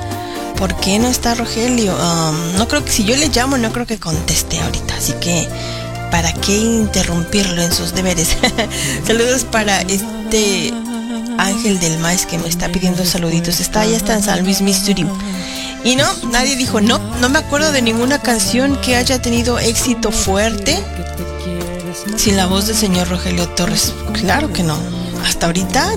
[0.55, 1.95] ¿Por qué no está Rogelio?
[1.95, 4.93] Um, no creo que si yo le llamo, no creo que conteste ahorita.
[4.93, 5.49] Así que,
[6.11, 8.37] ¿para qué interrumpirlo en sus deberes?
[9.07, 10.71] Saludos para este
[11.39, 13.59] Ángel del Maíz que me está pidiendo saluditos.
[13.61, 15.07] Está allá está en San Luis, Missouri.
[15.83, 20.11] Y no, nadie dijo, no, no me acuerdo de ninguna canción que haya tenido éxito
[20.11, 20.77] fuerte
[22.15, 23.91] sin la voz del señor Rogelio Torres.
[24.13, 24.98] Claro que no.
[25.25, 25.95] Hasta ahorita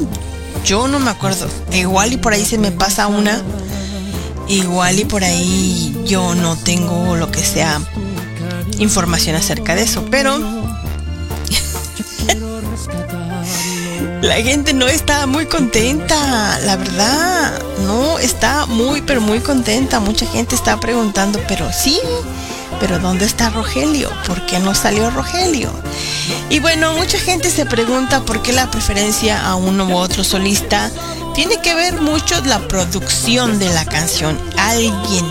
[0.64, 1.48] yo no me acuerdo.
[1.72, 3.42] Igual y por ahí se me pasa una.
[4.48, 7.80] Igual y por ahí yo no tengo lo que sea
[8.78, 10.04] información acerca de eso.
[10.10, 10.38] Pero
[14.22, 17.62] la gente no está muy contenta, la verdad.
[17.84, 20.00] No está muy, pero muy contenta.
[20.00, 21.98] Mucha gente está preguntando, pero sí,
[22.82, 24.10] pero ¿dónde está Rogelio?
[24.26, 25.70] ¿Por qué no salió Rogelio?
[26.50, 30.90] Y bueno, mucha gente se pregunta por qué la preferencia a uno u otro solista
[31.32, 34.36] tiene que ver mucho la producción de la canción.
[34.58, 35.24] Alguien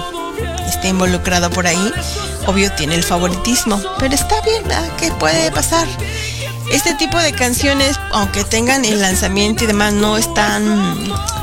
[0.65, 1.91] está involucrado por ahí,
[2.47, 4.63] obvio tiene el favoritismo, pero está bien,
[4.97, 5.89] ¿qué puede pasar?
[6.71, 10.95] Este tipo de canciones, aunque tengan el lanzamiento y demás, no están,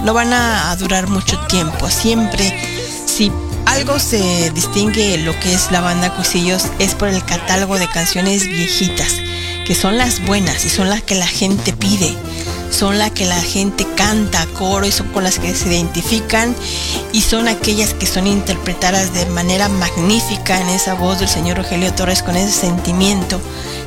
[0.05, 1.91] no van a durar mucho tiempo.
[1.91, 2.59] Siempre,
[3.05, 3.31] si
[3.69, 8.47] algo se distingue lo que es la banda Cusillos es por el catálogo de canciones
[8.47, 9.17] viejitas,
[9.67, 12.17] que son las buenas y son las que la gente pide,
[12.71, 16.57] son las que la gente canta a coro y son con las que se identifican
[17.13, 21.93] y son aquellas que son interpretadas de manera magnífica en esa voz del señor Rogelio
[21.93, 23.39] Torres con ese sentimiento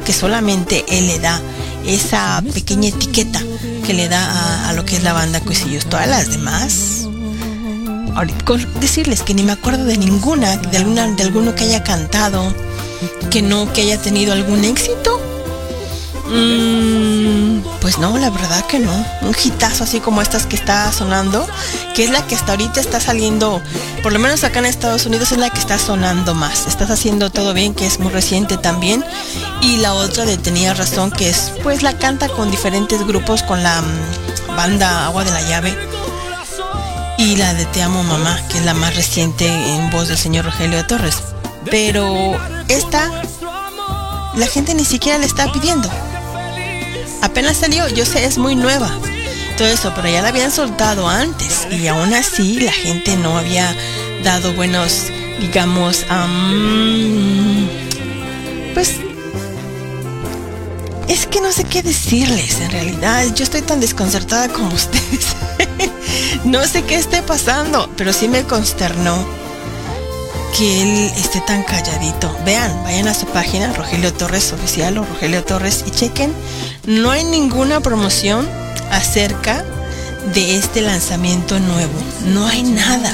[0.06, 1.42] que solamente él le da,
[1.88, 3.42] esa pequeña etiqueta
[3.86, 5.86] que le da a, a lo que es la banda Cuisillos.
[5.86, 7.01] Todas las demás
[8.80, 12.54] decirles que ni me acuerdo de ninguna, de alguna, de alguno que haya cantado,
[13.30, 15.20] que no, que haya tenido algún éxito.
[16.28, 18.94] Mm, pues no, la verdad que no.
[19.22, 21.46] Un hitazo así como estas que está sonando,
[21.96, 23.62] que es la que hasta ahorita está saliendo,
[24.02, 26.68] por lo menos acá en Estados Unidos es la que está sonando más.
[26.68, 29.04] Estás haciendo todo bien, que es muy reciente también.
[29.62, 33.62] Y la otra de Tenía Razón, que es, pues la canta con diferentes grupos, con
[33.62, 35.91] la mm, banda Agua de la Llave
[37.22, 40.46] y la de Te amo mamá, que es la más reciente en voz del señor
[40.46, 41.18] Rogelio Torres.
[41.70, 42.36] Pero
[42.68, 43.12] esta,
[44.36, 45.88] la gente ni siquiera le está pidiendo.
[47.22, 48.90] Apenas salió, yo sé, es muy nueva.
[49.56, 51.68] Todo eso, pero ya la habían soltado antes.
[51.70, 53.76] Y aún así la gente no había
[54.24, 55.04] dado buenos,
[55.40, 56.04] digamos,
[58.74, 58.96] pues
[61.08, 63.26] es que no sé qué decirles en realidad.
[63.36, 65.36] Yo estoy tan desconcertada como ustedes.
[66.44, 69.18] No sé qué esté pasando, pero sí me consternó
[70.58, 72.36] que él esté tan calladito.
[72.46, 76.34] Vean, vayan a su página, Rogelio Torres Oficial o Rogelio Torres, y chequen.
[76.86, 78.48] No hay ninguna promoción
[78.92, 79.64] acerca
[80.34, 81.94] de este lanzamiento nuevo.
[82.26, 83.14] No hay nada.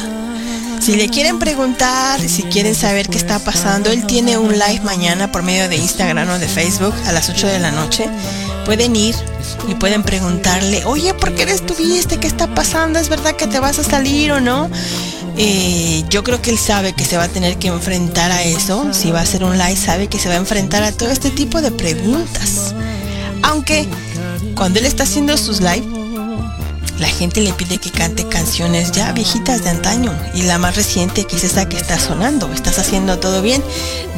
[0.82, 5.32] Si le quieren preguntar, si quieren saber qué está pasando, él tiene un live mañana
[5.32, 8.08] por medio de Instagram o de Facebook a las 8 de la noche.
[8.68, 9.16] Pueden ir
[9.70, 12.18] y pueden preguntarle, oye, ¿por qué estuviste?
[12.18, 13.00] ¿Qué está pasando?
[13.00, 14.70] ¿Es verdad que te vas a salir o no?
[15.38, 18.94] Eh, yo creo que él sabe que se va a tener que enfrentar a eso.
[18.94, 21.30] Si va a hacer un live, sabe que se va a enfrentar a todo este
[21.30, 22.76] tipo de preguntas.
[23.42, 23.88] Aunque
[24.54, 25.88] cuando él está haciendo sus live,
[27.00, 31.24] la gente le pide que cante canciones ya viejitas de antaño y la más reciente
[31.24, 32.52] que es esa que está sonando.
[32.52, 33.64] ¿Estás haciendo todo bien?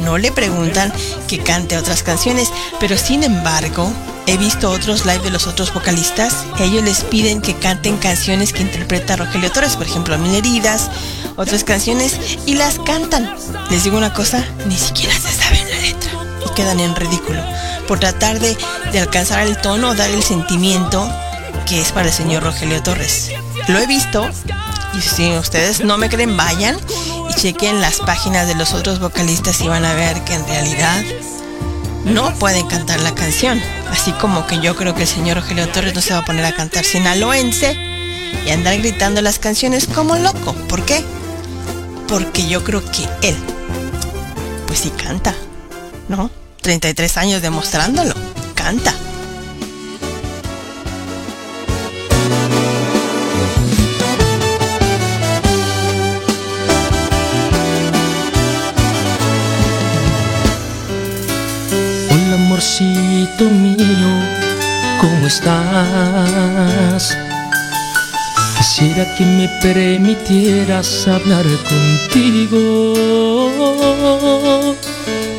[0.00, 0.92] No le preguntan
[1.28, 2.48] que cante otras canciones,
[2.80, 3.92] pero sin embargo,
[4.30, 6.46] he visto otros live de los otros vocalistas.
[6.60, 10.88] Ellos les piden que canten canciones que interpreta Rogelio Torres, por ejemplo, Mil Heridas,
[11.34, 13.34] otras canciones, y las cantan.
[13.70, 16.10] Les digo una cosa, ni siquiera se saben la letra
[16.46, 17.42] y quedan en ridículo
[17.88, 18.56] por tratar de,
[18.92, 21.10] de alcanzar el tono, dar el sentimiento
[21.66, 23.32] que es para el señor Rogelio Torres.
[23.66, 24.30] Lo he visto
[24.94, 26.76] y si ustedes no me creen, vayan
[27.28, 31.02] y chequen las páginas de los otros vocalistas y van a ver que en realidad
[32.04, 33.60] no pueden cantar la canción.
[33.90, 36.44] Así como que yo creo que el señor Rogelio Torres no se va a poner
[36.44, 37.76] a cantar sinaloense
[38.46, 40.54] y andar gritando las canciones como loco.
[40.68, 41.04] ¿Por qué?
[42.08, 43.36] Porque yo creo que él,
[44.66, 45.34] pues sí canta,
[46.08, 46.30] ¿no?
[46.62, 48.14] 33 años demostrándolo,
[48.54, 48.94] canta.
[63.30, 63.76] Amorcito mío,
[65.00, 67.16] ¿cómo estás?
[68.56, 72.94] Quisiera que me permitieras hablar contigo.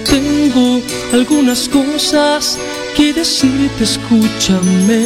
[0.06, 0.82] Tengo
[1.14, 2.58] algunas cosas
[2.96, 5.06] que decirte, escúchame.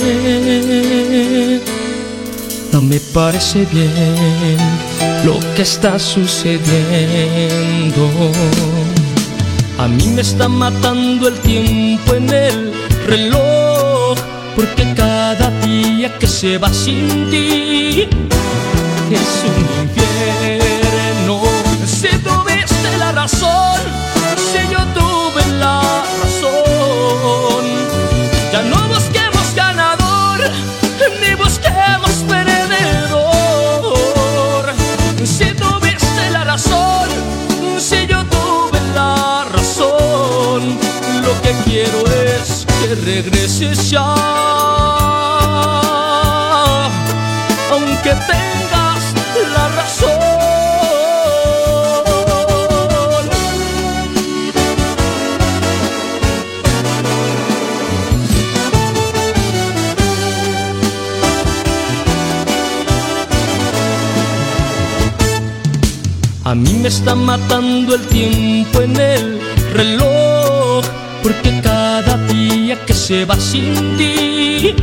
[2.71, 4.57] No me parece bien
[5.23, 6.71] lo que está sucediendo.
[9.77, 12.73] A mí me está matando el tiempo en el
[13.05, 14.17] reloj,
[14.55, 18.07] porque cada día que se va sin ti
[19.11, 21.41] es un infierno.
[21.85, 23.81] Si tuviste la razón,
[41.65, 44.13] quiero es que regreses ya.
[47.71, 49.03] Aunque tengas
[49.53, 50.35] la razón.
[66.47, 69.41] A mí me está matando el tiempo en el
[69.73, 70.24] reloj,
[73.07, 74.73] se va sin ti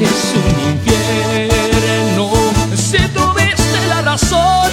[0.00, 2.24] es un infierno.
[2.74, 4.70] Si tuviste la razón,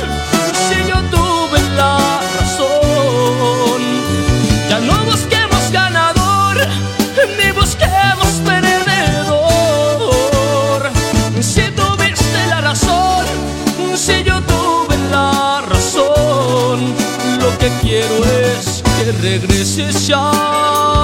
[0.66, 1.98] si yo tuve la
[2.40, 3.82] razón,
[4.70, 6.56] ya no busquemos ganador,
[7.38, 9.74] ni busquemos perdedor.
[11.42, 13.26] Si tuviste la razón,
[13.98, 16.96] si yo tuve la razón,
[17.42, 20.95] lo que quiero es que regreses ya.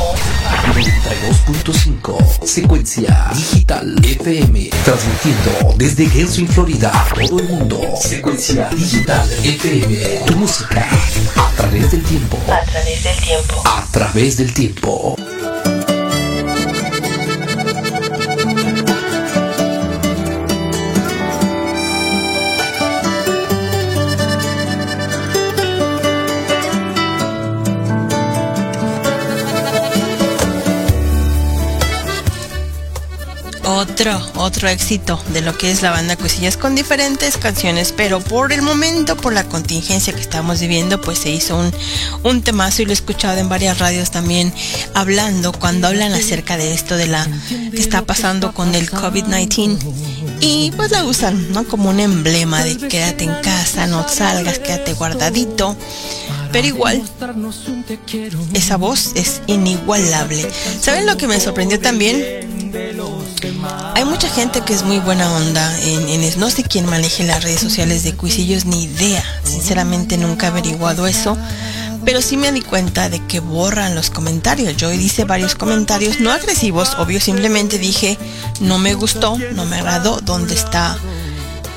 [0.73, 7.81] 92.5 Secuencia Digital FM Transmitiendo desde Gainesville, Florida a Todo el mundo.
[8.01, 10.89] Secuencia Digital FM Tu música
[11.37, 12.39] A través del tiempo.
[12.47, 13.63] A través del tiempo.
[13.65, 15.17] A través del tiempo.
[33.99, 38.53] Otro, otro éxito de lo que es la banda Cuisillas con diferentes canciones, pero por
[38.53, 41.73] el momento, por la contingencia que estamos viviendo, pues se hizo un,
[42.23, 44.55] un temazo y lo he escuchado en varias radios también
[44.95, 49.79] hablando, cuando hablan acerca de esto de la que está pasando con el COVID-19
[50.41, 51.67] y pues la usan, ¿no?
[51.67, 55.77] Como un emblema de quédate en casa, no salgas, quédate guardadito.
[56.53, 57.03] Pero igual,
[58.55, 60.49] esa voz es inigualable.
[60.81, 62.58] ¿Saben lo que me sorprendió también?
[64.21, 67.61] Mucha gente que es muy buena onda en, en- no sé quién maneje las redes
[67.61, 69.23] sociales de Cuisillos ni idea.
[69.45, 71.39] Sinceramente nunca he averiguado eso.
[72.05, 74.77] Pero sí me di cuenta de que borran los comentarios.
[74.77, 78.19] Yo hice varios comentarios no agresivos, obvio, simplemente dije
[78.61, 80.99] no me gustó, no me agradó, ¿dónde está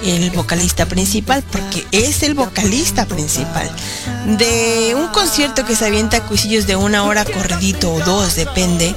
[0.03, 1.43] el vocalista principal?
[1.43, 3.69] Porque es el vocalista principal.
[4.39, 8.95] De un concierto que se avienta a Cuisillos de una hora corridito o dos, depende.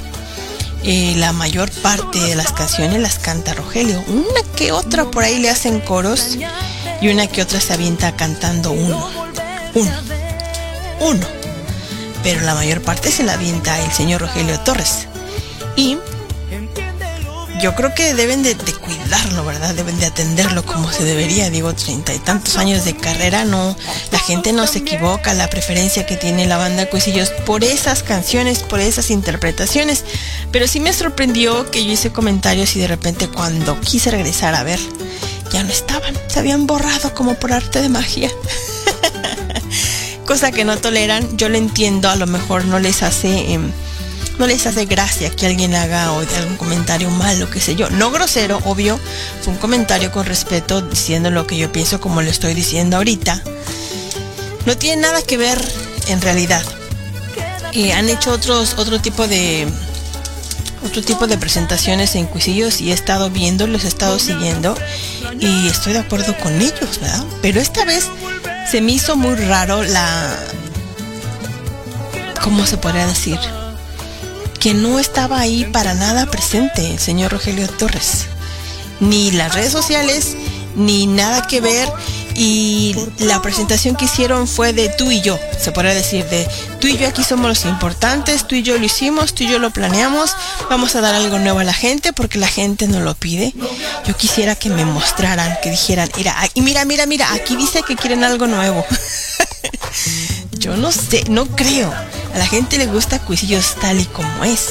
[0.86, 4.02] Eh, la mayor parte de las canciones las canta Rogelio.
[4.06, 6.36] Una que otra por ahí le hacen coros
[7.00, 9.10] y una que otra se avienta cantando uno.
[9.74, 9.92] Uno.
[11.00, 11.26] Uno.
[12.22, 15.08] Pero la mayor parte se la avienta el señor Rogelio Torres.
[15.76, 15.98] Y
[17.64, 19.74] yo creo que deben de, cuidarlo, ¿verdad?
[19.74, 21.48] Deben de atenderlo como se debería.
[21.48, 23.74] Digo, treinta y tantos años de carrera, no,
[24.12, 28.58] la gente no se equivoca, la preferencia que tiene la banda Cuisillos por esas canciones,
[28.58, 30.04] por esas interpretaciones.
[30.52, 34.62] Pero sí me sorprendió que yo hice comentarios y de repente cuando quise regresar a
[34.62, 34.78] ver,
[35.50, 38.30] ya no estaban, se habían borrado como por arte de magia.
[40.26, 43.54] Cosa que no toleran, yo lo entiendo, a lo mejor no les hace...
[43.54, 43.72] em,
[44.38, 47.90] no les hace gracia que alguien haga o algún comentario malo, qué sé yo.
[47.90, 48.98] No grosero, obvio,
[49.42, 53.42] fue un comentario con respeto diciendo lo que yo pienso como lo estoy diciendo ahorita.
[54.66, 55.58] No tiene nada que ver
[56.08, 56.62] en realidad.
[57.94, 59.66] Han hecho otros, otro tipo de
[60.84, 64.76] otro tipo de presentaciones en Cuisillos y he estado viendo, los he estado siguiendo
[65.40, 67.24] y estoy de acuerdo con ellos, ¿verdad?
[67.40, 68.08] Pero esta vez
[68.70, 70.38] se me hizo muy raro la...
[72.42, 73.38] ¿Cómo se podría decir?
[74.64, 78.28] Que no estaba ahí para nada presente el señor Rogelio Torres.
[78.98, 80.38] Ni las redes sociales,
[80.74, 81.86] ni nada que ver
[82.34, 86.48] y la presentación que hicieron fue de tú y yo, se podría decir, de
[86.80, 89.58] tú y yo aquí somos los importantes, tú y yo lo hicimos, tú y yo
[89.58, 90.34] lo planeamos,
[90.70, 93.52] vamos a dar algo nuevo a la gente porque la gente nos lo pide.
[94.06, 97.96] Yo quisiera que me mostraran, que dijeran, mira, y mira, mira, mira, aquí dice que
[97.96, 98.82] quieren algo nuevo.
[100.52, 101.92] yo no sé, no creo.
[102.34, 104.70] A la gente le gusta Cuisillos tal y como es.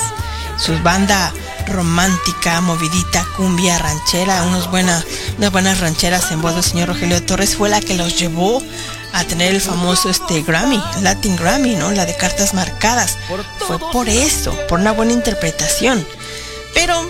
[0.58, 1.34] Sus bandas
[1.68, 5.04] romántica, movidita, cumbia, ranchera, unos buena,
[5.38, 8.62] unas buenas rancheras en voz del señor Rogelio Torres fue la que los llevó
[9.14, 11.92] a tener el famoso este Grammy, Latin Grammy, ¿no?
[11.92, 13.18] La de cartas marcadas.
[13.60, 16.06] Fue por eso, por una buena interpretación.
[16.74, 17.10] Pero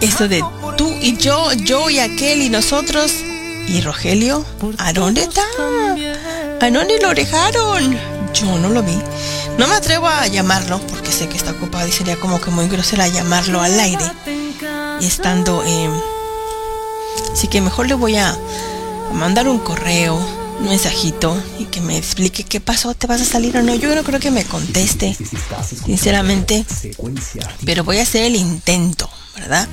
[0.00, 0.42] eso de
[0.76, 3.12] tú y yo, yo y aquel y nosotros
[3.68, 4.44] y Rogelio,
[4.78, 5.42] ¿a dónde está?
[6.60, 8.15] ¿A dónde lo dejaron?
[8.40, 8.98] Yo no lo vi.
[9.56, 12.68] No me atrevo a llamarlo porque sé que está ocupado y sería como que muy
[12.68, 14.04] grosera llamarlo al aire.
[15.00, 15.62] Y estando...
[15.64, 15.88] Eh,
[17.32, 18.36] así que mejor le voy a
[19.14, 20.16] mandar un correo,
[20.60, 23.74] un mensajito y que me explique qué pasó, te vas a salir o no.
[23.74, 25.16] Yo no creo que me conteste,
[25.86, 26.66] sinceramente.
[27.64, 29.66] Pero voy a hacer el intento, ¿verdad?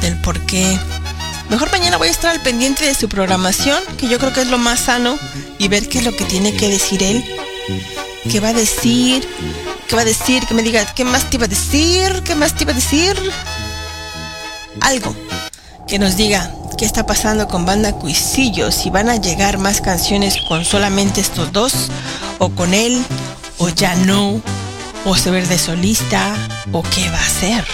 [0.00, 0.78] Del por qué.
[1.50, 4.48] Mejor mañana voy a estar al pendiente de su programación, que yo creo que es
[4.48, 5.18] lo más sano,
[5.58, 7.22] y ver qué es lo que tiene que decir él
[8.30, 9.26] ¿Qué va a decir?
[9.88, 10.46] ¿Qué va a decir?
[10.46, 12.22] Que me diga, ¿qué más te iba a decir?
[12.24, 13.16] ¿Qué más te iba a decir?
[14.80, 15.14] Algo
[15.88, 20.38] que nos diga qué está pasando con Banda Cuisillo, si van a llegar más canciones
[20.48, 21.90] con solamente estos dos,
[22.38, 23.04] o con él,
[23.58, 24.40] o ya no,
[25.04, 26.34] o se ver de solista,
[26.72, 27.64] o qué va a hacer.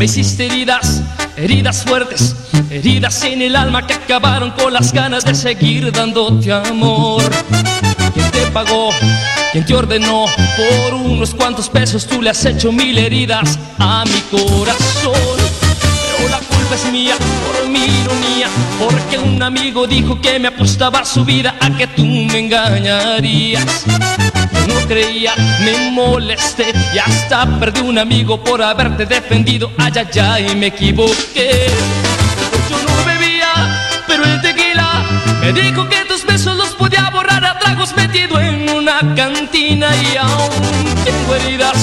[0.00, 1.02] Me hiciste heridas,
[1.36, 2.34] heridas fuertes,
[2.70, 7.22] heridas en el alma que acabaron con las ganas de seguir dándote amor.
[8.14, 8.88] ¿Quién te pagó?
[9.52, 10.24] ¿Quién te ordenó?
[10.56, 15.36] Por unos cuantos pesos tú le has hecho mil heridas a mi corazón.
[16.16, 18.48] Pero la culpa es mía por mi ironía,
[18.78, 23.84] porque un amigo dijo que me apostaba su vida a que tú me engañarías
[24.90, 29.70] creía, me molesté y hasta perdí un amigo por haberte defendido.
[29.78, 31.68] Ay, ay, ay, me equivoqué.
[32.68, 33.52] Yo no bebía,
[34.08, 35.04] pero el tequila
[35.42, 40.16] me dijo que tus besos los podía borrar a tragos metido en una cantina y
[40.16, 40.50] aún
[41.04, 41.76] tengo heridas.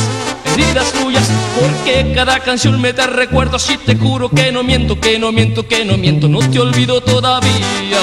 [0.54, 5.18] Heridas tuyas, porque cada canción me da recuerdos y te juro que no miento, que
[5.18, 8.00] no miento, que no miento, no te olvido todavía.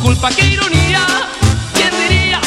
[0.00, 0.30] Culpa.
[0.30, 1.06] ¡Qué ironía!
[1.74, 2.40] ¿Quién diría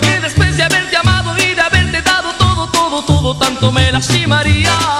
[0.00, 4.97] que después de haberte amado y de haberte dado todo, todo, todo, tanto me lastimaría?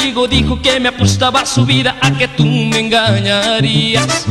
[0.00, 4.26] Amigo dijo que me apostaba su vida a que tú me engañarías.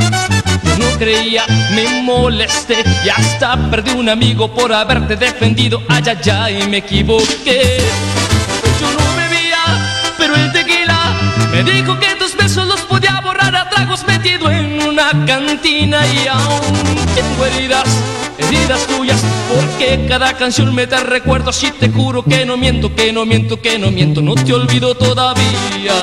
[0.64, 1.44] Yo no creía,
[1.74, 5.80] me molesté y hasta perdí un amigo por haberte defendido.
[5.88, 7.78] Ay, ay, ay, me equivoqué.
[8.80, 9.62] Yo no bebía,
[10.18, 11.14] pero el tequila
[11.52, 16.26] me dijo que tus besos los podía borrar a tragos metido en una cantina y
[16.26, 17.88] aún tengo heridas
[18.50, 19.22] vidas tuyas,
[19.54, 23.60] porque cada canción me da recuerdos y te juro que no miento, que no miento,
[23.62, 25.94] que no miento, no te olvido todavía.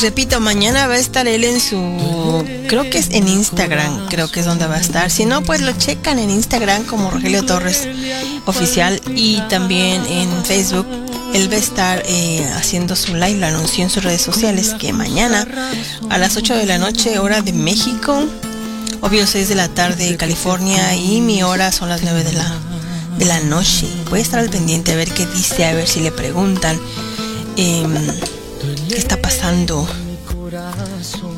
[0.00, 4.40] Repito, mañana va a estar él en su, creo que es en Instagram, creo que
[4.40, 5.10] es donde va a estar.
[5.10, 7.88] Si no, pues lo checan en Instagram como Rogelio Torres
[8.44, 10.86] Oficial y también en Facebook.
[11.34, 14.92] Él va a estar eh, haciendo su live, lo anunció en sus redes sociales que
[14.92, 15.46] mañana
[16.10, 18.24] a las 8 de la noche, hora de México,
[19.00, 22.54] obvio 6 de la tarde California y mi hora son las 9 de la,
[23.18, 23.88] de la noche.
[24.10, 26.78] Voy a estar al pendiente a ver qué dice, a ver si le preguntan.
[27.56, 27.92] Em,
[28.88, 29.86] ¿Qué está pasando?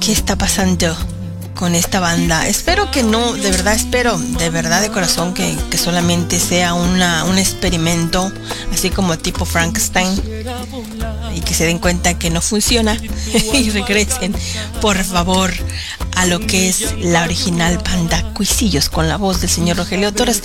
[0.00, 0.96] ¿Qué está pasando
[1.54, 2.46] con esta banda?
[2.46, 7.24] Espero que no, de verdad espero, de verdad de corazón que, que solamente sea una,
[7.24, 8.32] un experimento,
[8.72, 10.22] así como tipo Frankenstein,
[11.34, 12.96] y que se den cuenta que no funciona
[13.52, 14.34] y regresen,
[14.80, 15.52] por favor,
[16.14, 20.42] a lo que es la original banda Cuisillos con la voz del señor Rogelio Torres,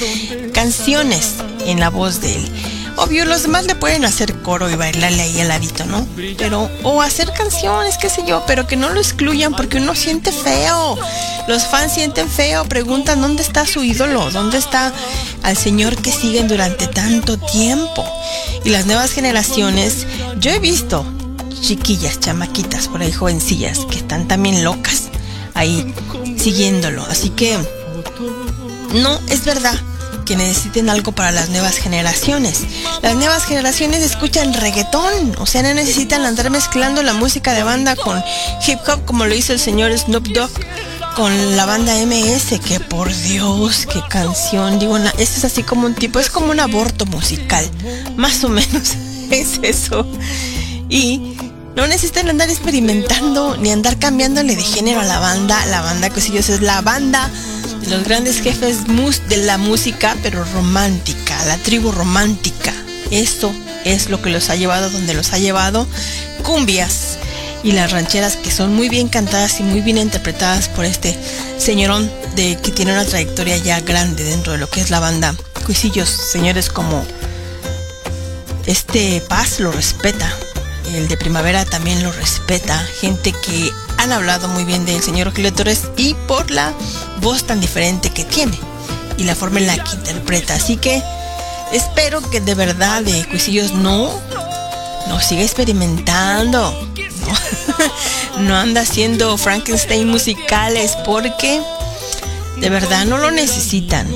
[0.54, 1.36] canciones
[1.66, 2.75] en la voz de él.
[2.98, 6.08] Obvio, los demás le pueden hacer coro y bailarle ahí al ladito, ¿no?
[6.38, 10.32] Pero, o hacer canciones, qué sé yo, pero que no lo excluyan porque uno siente
[10.32, 10.98] feo.
[11.48, 14.94] Los fans sienten feo, preguntan dónde está su ídolo, dónde está
[15.44, 18.06] al señor que siguen durante tanto tiempo.
[18.64, 20.08] Y las nuevas generaciones,
[20.40, 21.06] yo he visto
[21.62, 25.10] chiquillas, chamaquitas por ahí, jovencillas, que están también locas
[25.54, 25.94] ahí
[26.38, 27.06] siguiéndolo.
[27.10, 27.58] Así que,
[28.94, 29.78] no, es verdad
[30.26, 32.64] que necesiten algo para las nuevas generaciones.
[33.02, 37.96] Las nuevas generaciones escuchan reggaetón, o sea, no necesitan andar mezclando la música de banda
[37.96, 38.22] con
[38.68, 40.52] hip hop como lo hizo el señor Snoop Dogg
[41.16, 45.96] con la banda MS, que por Dios, qué canción, digo, esto es así como un
[45.96, 47.70] tipo, es como un aborto musical,
[48.18, 48.96] más o menos
[49.32, 50.06] es eso.
[50.90, 51.36] Y
[51.76, 55.66] no necesitan andar experimentando ni andar cambiándole de género a la banda.
[55.68, 57.30] La banda que es la banda
[57.88, 58.80] los grandes jefes
[59.28, 62.74] de la música, pero romántica, la tribu romántica.
[63.12, 65.88] Eso es lo que los ha llevado donde los ha llevado.
[66.44, 67.18] Cumbias
[67.64, 71.18] y las rancheras que son muy bien cantadas y muy bien interpretadas por este
[71.58, 75.36] señorón de que tiene una trayectoria ya grande dentro de lo que es la banda.
[75.66, 77.04] Cuisillos, señores como
[78.66, 80.32] este Paz lo respeta,
[80.94, 83.72] el de primavera también lo respeta, gente que
[84.06, 86.74] han hablado muy bien del señor Rogelio Torres y por la
[87.22, 88.56] voz tan diferente que tiene
[89.18, 90.54] y la forma en la que interpreta.
[90.54, 91.02] Así que
[91.74, 94.12] espero que de verdad de Cuisillos no,
[95.08, 96.72] no siga experimentando.
[98.38, 101.60] No, no anda haciendo Frankenstein musicales porque
[102.58, 104.08] de verdad no lo necesitan.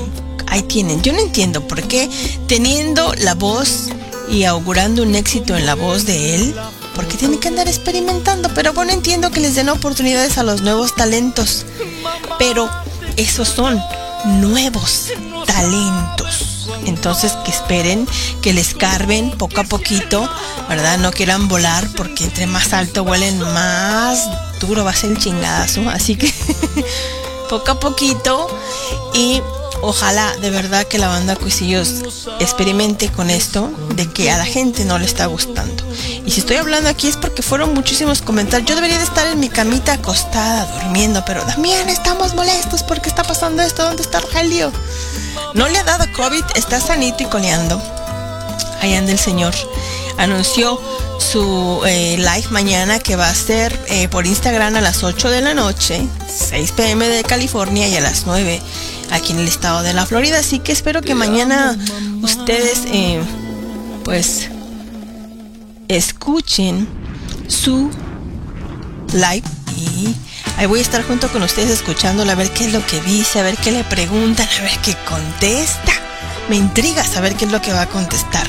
[0.46, 1.02] Ahí tienen.
[1.02, 2.08] Yo no entiendo por qué
[2.46, 3.88] teniendo la voz
[4.28, 6.54] y augurando un éxito en la voz de él,
[7.00, 8.50] porque tiene que andar experimentando.
[8.54, 11.64] Pero bueno, entiendo que les den oportunidades a los nuevos talentos.
[12.38, 12.68] Pero
[13.16, 13.82] esos son
[14.26, 15.06] nuevos
[15.46, 16.68] talentos.
[16.84, 18.06] Entonces que esperen,
[18.42, 20.28] que les carben poco a poquito,
[20.68, 20.98] ¿verdad?
[20.98, 24.28] No quieran volar porque entre más alto huelen, más
[24.60, 25.88] duro va a ser el chingadazo.
[25.88, 26.30] Así que
[27.48, 28.46] poco a poquito
[29.14, 29.40] y
[29.80, 34.84] ojalá de verdad que la banda Cuisillos experimente con esto de que a la gente
[34.84, 35.79] no le está gustando.
[36.24, 38.68] Y si estoy hablando aquí es porque fueron muchísimos comentarios.
[38.68, 43.22] Yo debería de estar en mi camita acostada durmiendo, pero también estamos molestos porque está
[43.22, 43.82] pasando esto.
[43.82, 44.72] ¿Dónde está Rogelio?
[45.54, 47.82] No le ha dado COVID, está sanito y coleando.
[48.80, 49.54] Ahí anda el señor.
[50.18, 50.80] Anunció
[51.18, 55.40] su eh, live mañana que va a ser eh, por Instagram a las 8 de
[55.40, 58.60] la noche, 6 pm de California y a las 9
[59.10, 60.38] aquí en el estado de la Florida.
[60.38, 61.76] Así que espero que mañana
[62.22, 63.20] ustedes, eh,
[64.04, 64.48] pues,
[65.96, 66.88] escuchen
[67.48, 67.90] su
[69.12, 69.42] live
[69.76, 70.14] y
[70.56, 73.40] ahí voy a estar junto con ustedes escuchándolo a ver qué es lo que dice,
[73.40, 75.92] a ver qué le preguntan, a ver qué contesta.
[76.48, 78.46] Me intriga saber qué es lo que va a contestar.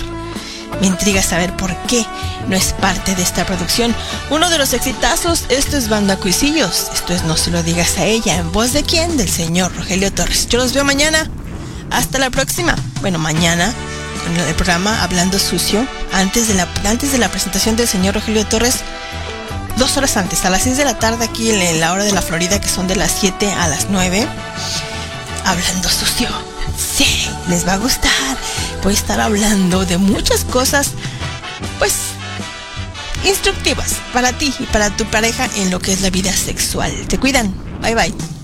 [0.82, 2.06] Me intriga saber por qué
[2.48, 3.96] no es parte de esta producción.
[4.30, 6.90] Uno de los exitazos, esto es Banda Cuisillos.
[6.94, 8.38] Esto es No se lo digas a ella.
[8.38, 9.18] ¿En voz de quién?
[9.18, 10.48] Del señor Rogelio Torres.
[10.48, 11.30] Yo los veo mañana.
[11.92, 12.76] Hasta la próxima.
[13.02, 13.74] Bueno, mañana
[14.24, 15.86] con el programa Hablando Sucio.
[16.14, 18.82] Antes de la, antes de la presentación del señor Rogelio Torres.
[19.78, 22.22] Dos horas antes, a las 6 de la tarde aquí en la hora de la
[22.22, 24.28] Florida, que son de las 7 a las 9.
[25.46, 26.28] Hablando Sucio.
[26.78, 28.12] Sí, les va a gustar
[28.84, 30.92] voy a estar hablando de muchas cosas,
[31.80, 31.94] pues,
[33.24, 36.92] instructivas para ti y para tu pareja en lo que es la vida sexual.
[37.08, 37.54] Te cuidan.
[37.82, 38.41] Bye bye.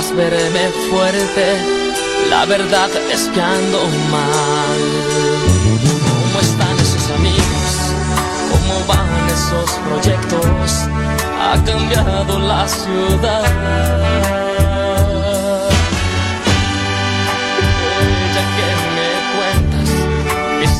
[0.00, 1.56] Esperabas verme fuerte,
[2.30, 4.80] la verdad es que ando mal.
[6.22, 7.94] ¿Cómo están esos amigos?
[8.50, 10.88] ¿Cómo van esos proyectos?
[11.40, 14.40] Ha cambiado la ciudad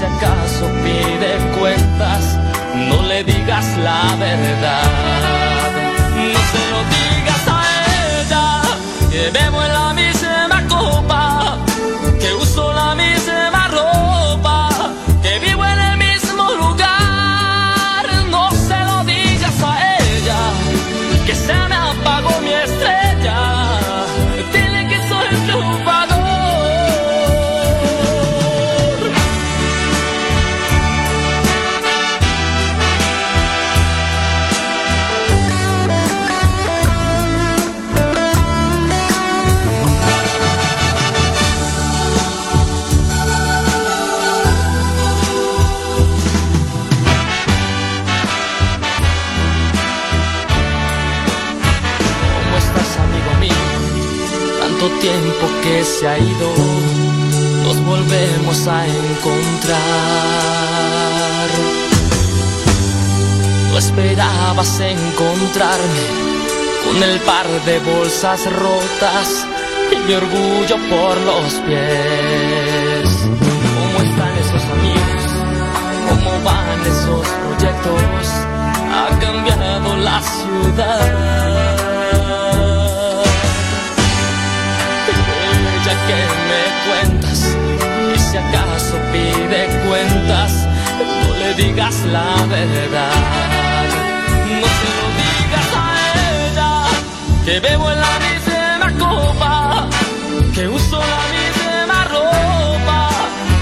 [0.03, 2.39] acaso pide cuentas,
[2.75, 5.70] no le digas la verdad.
[9.21, 10.00] Que bebo en la misma
[54.89, 56.55] tiempo que se ha ido,
[57.65, 59.79] nos volvemos a encontrar.
[63.71, 66.07] No esperabas encontrarme
[66.85, 69.47] con el par de bolsas rotas
[69.93, 73.29] y mi orgullo por los pies.
[73.77, 75.25] ¿Cómo están esos amigos?
[76.09, 78.29] ¿Cómo van esos proyectos?
[78.93, 81.80] Ha cambiado la ciudad
[86.11, 86.17] que
[86.51, 87.57] me cuentas
[88.15, 90.53] y si acaso pide cuentas,
[90.99, 93.17] no le digas la verdad.
[94.61, 95.89] No se lo digas a
[96.45, 96.71] ella
[97.45, 99.89] que bebo en la misma copa,
[100.55, 103.09] que uso la misma ropa,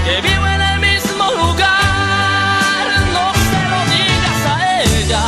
[0.05, 2.85] que vivo en el mismo lugar.
[3.15, 5.23] No se lo digas a ella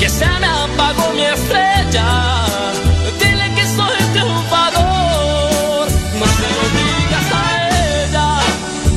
[0.00, 2.55] que se me apagó mi estrella.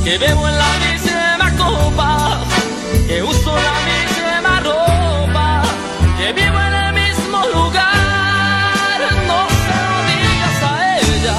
[0.10, 2.40] Que bebo en la misma copa,
[3.08, 5.62] que uso la misma ropa,
[6.18, 8.98] que vivo en el mismo lugar.
[9.30, 11.38] No se lo digas a ella,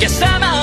[0.00, 0.57] que se me